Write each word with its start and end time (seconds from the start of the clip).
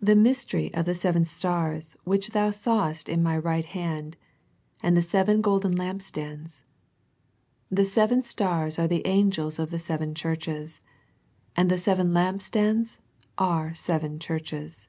The 0.00 0.16
mystery 0.16 0.72
of 0.72 0.86
the 0.86 0.94
seven 0.94 1.26
stars 1.26 1.98
which 2.04 2.30
thou 2.30 2.50
sawest 2.50 3.10
in 3.10 3.22
My 3.22 3.36
right 3.36 3.66
hand, 3.66 4.16
and 4.82 4.96
the 4.96 5.02
seven 5.02 5.42
golden 5.42 5.76
lampstands. 5.76 6.62
The 7.70 7.84
seven 7.84 8.22
stars 8.22 8.78
are 8.78 8.88
the 8.88 9.06
angels 9.06 9.58
of 9.58 9.68
the 9.70 9.78
seven 9.78 10.14
churches: 10.14 10.80
and 11.54 11.70
the 11.70 11.76
seven 11.76 12.14
lampstands 12.14 12.96
are 13.36 13.74
seven 13.74 14.18
churches." 14.18 14.88